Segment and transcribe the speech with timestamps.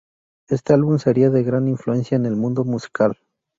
[0.49, 3.19] Este álbum sería de gran influencia en el mundo musical.